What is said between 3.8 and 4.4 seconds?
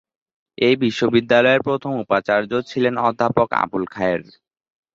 খায়ের।